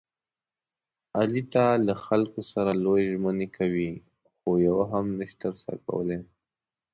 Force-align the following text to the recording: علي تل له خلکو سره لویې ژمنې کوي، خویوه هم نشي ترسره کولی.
علي 1.17 1.41
تل 1.53 1.77
له 1.87 1.95
خلکو 2.05 2.39
سره 2.51 2.71
لویې 2.83 3.07
ژمنې 3.11 3.47
کوي، 3.57 3.91
خویوه 4.39 4.85
هم 4.93 5.05
نشي 5.19 5.35
ترسره 5.43 5.77
کولی. 5.87 6.19